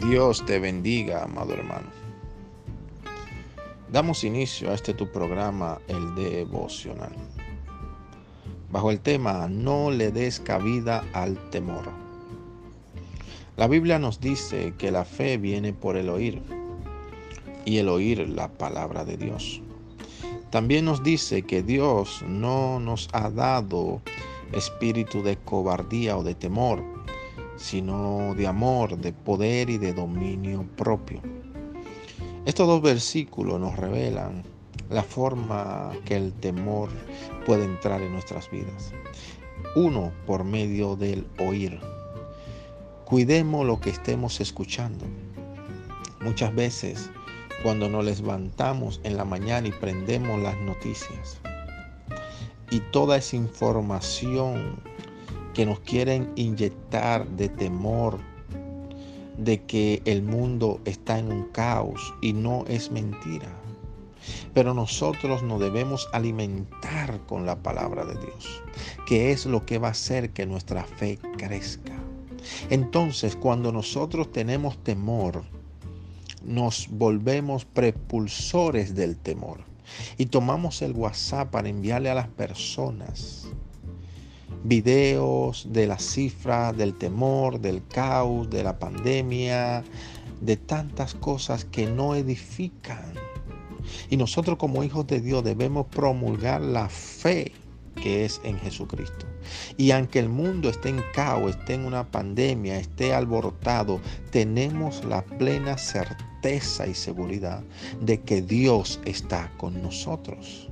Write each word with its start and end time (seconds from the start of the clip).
Dios 0.00 0.44
te 0.46 0.58
bendiga, 0.58 1.24
amado 1.24 1.52
hermano. 1.52 1.88
Damos 3.92 4.24
inicio 4.24 4.70
a 4.70 4.74
este 4.74 4.94
tu 4.94 5.06
programa, 5.12 5.78
el 5.88 6.14
devocional. 6.14 7.12
Bajo 8.70 8.90
el 8.90 9.00
tema, 9.00 9.46
no 9.46 9.90
le 9.90 10.10
des 10.10 10.40
cabida 10.40 11.04
al 11.12 11.36
temor. 11.50 11.90
La 13.58 13.68
Biblia 13.68 13.98
nos 13.98 14.20
dice 14.20 14.72
que 14.78 14.90
la 14.90 15.04
fe 15.04 15.36
viene 15.36 15.74
por 15.74 15.98
el 15.98 16.08
oír 16.08 16.40
y 17.66 17.76
el 17.76 17.90
oír 17.90 18.26
la 18.26 18.48
palabra 18.48 19.04
de 19.04 19.18
Dios. 19.18 19.60
También 20.48 20.86
nos 20.86 21.02
dice 21.02 21.42
que 21.42 21.62
Dios 21.62 22.24
no 22.26 22.80
nos 22.80 23.10
ha 23.12 23.28
dado 23.28 24.00
espíritu 24.52 25.22
de 25.22 25.36
cobardía 25.36 26.16
o 26.16 26.22
de 26.22 26.34
temor, 26.34 26.82
sino 27.60 28.34
de 28.34 28.46
amor, 28.46 28.96
de 28.96 29.12
poder 29.12 29.68
y 29.68 29.78
de 29.78 29.92
dominio 29.92 30.66
propio. 30.76 31.20
Estos 32.46 32.66
dos 32.66 32.80
versículos 32.80 33.60
nos 33.60 33.76
revelan 33.76 34.42
la 34.88 35.02
forma 35.02 35.92
que 36.06 36.16
el 36.16 36.32
temor 36.32 36.88
puede 37.44 37.64
entrar 37.64 38.00
en 38.00 38.12
nuestras 38.12 38.50
vidas. 38.50 38.92
Uno, 39.76 40.10
por 40.26 40.42
medio 40.42 40.96
del 40.96 41.26
oír. 41.38 41.78
Cuidemos 43.04 43.66
lo 43.66 43.78
que 43.78 43.90
estemos 43.90 44.40
escuchando. 44.40 45.04
Muchas 46.22 46.54
veces, 46.54 47.10
cuando 47.62 47.88
nos 47.88 48.04
levantamos 48.04 49.00
en 49.04 49.16
la 49.16 49.24
mañana 49.24 49.68
y 49.68 49.72
prendemos 49.72 50.40
las 50.40 50.56
noticias, 50.60 51.40
y 52.70 52.80
toda 52.92 53.16
esa 53.18 53.36
información 53.36 54.80
que 55.54 55.66
nos 55.66 55.80
quieren 55.80 56.30
inyectar 56.36 57.26
de 57.28 57.48
temor, 57.48 58.18
de 59.36 59.62
que 59.62 60.02
el 60.04 60.22
mundo 60.22 60.80
está 60.84 61.18
en 61.18 61.32
un 61.32 61.44
caos 61.44 62.14
y 62.20 62.32
no 62.32 62.64
es 62.68 62.90
mentira. 62.90 63.48
Pero 64.52 64.74
nosotros 64.74 65.42
nos 65.42 65.60
debemos 65.60 66.08
alimentar 66.12 67.20
con 67.26 67.46
la 67.46 67.56
palabra 67.56 68.04
de 68.04 68.14
Dios, 68.14 68.62
que 69.06 69.32
es 69.32 69.46
lo 69.46 69.64
que 69.64 69.78
va 69.78 69.88
a 69.88 69.92
hacer 69.92 70.30
que 70.30 70.46
nuestra 70.46 70.84
fe 70.84 71.18
crezca. 71.38 71.94
Entonces, 72.68 73.36
cuando 73.36 73.72
nosotros 73.72 74.30
tenemos 74.30 74.76
temor, 74.84 75.42
nos 76.44 76.88
volvemos 76.90 77.64
prepulsores 77.64 78.94
del 78.94 79.16
temor 79.16 79.60
y 80.16 80.26
tomamos 80.26 80.82
el 80.82 80.92
WhatsApp 80.92 81.50
para 81.50 81.68
enviarle 81.68 82.10
a 82.10 82.14
las 82.14 82.28
personas 82.28 83.48
videos 84.64 85.66
de 85.70 85.86
las 85.86 86.02
cifras, 86.02 86.76
del 86.76 86.94
temor, 86.94 87.60
del 87.60 87.86
caos, 87.86 88.50
de 88.50 88.62
la 88.62 88.78
pandemia, 88.78 89.82
de 90.40 90.56
tantas 90.56 91.14
cosas 91.14 91.64
que 91.64 91.86
no 91.86 92.14
edifican. 92.14 93.12
Y 94.08 94.16
nosotros 94.16 94.58
como 94.58 94.84
hijos 94.84 95.06
de 95.06 95.20
Dios 95.20 95.42
debemos 95.44 95.86
promulgar 95.86 96.60
la 96.60 96.88
fe 96.88 97.52
que 98.00 98.24
es 98.24 98.40
en 98.44 98.58
Jesucristo. 98.58 99.26
Y 99.76 99.90
aunque 99.90 100.18
el 100.18 100.28
mundo 100.28 100.70
esté 100.70 100.90
en 100.90 101.02
caos, 101.12 101.50
esté 101.50 101.74
en 101.74 101.84
una 101.84 102.10
pandemia, 102.10 102.78
esté 102.78 103.12
alborotado, 103.12 104.00
tenemos 104.30 105.04
la 105.04 105.22
plena 105.22 105.76
certeza 105.76 106.86
y 106.86 106.94
seguridad 106.94 107.62
de 108.00 108.20
que 108.20 108.42
Dios 108.42 109.00
está 109.04 109.52
con 109.58 109.82
nosotros. 109.82 110.68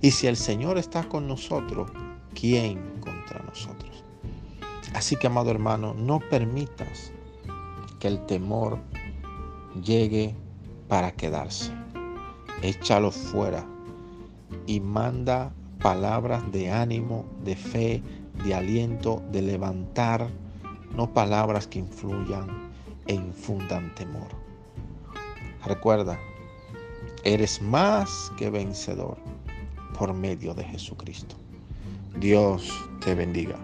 Y 0.00 0.10
si 0.10 0.26
el 0.26 0.36
Señor 0.36 0.78
está 0.78 1.08
con 1.08 1.26
nosotros, 1.26 1.90
¿quién 2.34 2.78
contra 3.00 3.42
nosotros? 3.42 4.04
Así 4.94 5.16
que, 5.16 5.26
amado 5.26 5.50
hermano, 5.50 5.94
no 5.94 6.20
permitas 6.20 7.12
que 7.98 8.08
el 8.08 8.24
temor 8.26 8.78
llegue 9.82 10.34
para 10.88 11.12
quedarse. 11.12 11.72
Échalo 12.62 13.10
fuera 13.10 13.64
y 14.66 14.80
manda 14.80 15.52
palabras 15.80 16.50
de 16.52 16.70
ánimo, 16.70 17.24
de 17.44 17.56
fe, 17.56 18.02
de 18.44 18.54
aliento, 18.54 19.22
de 19.32 19.42
levantar, 19.42 20.28
no 20.94 21.12
palabras 21.12 21.66
que 21.66 21.78
influyan 21.78 22.72
e 23.06 23.14
infundan 23.14 23.94
temor. 23.94 24.28
Recuerda, 25.64 26.18
eres 27.24 27.62
más 27.62 28.32
que 28.36 28.50
vencedor 28.50 29.16
por 29.98 30.12
medio 30.12 30.54
de 30.54 30.64
Jesucristo. 30.64 31.36
Dios 32.18 32.70
te 33.04 33.14
bendiga. 33.14 33.58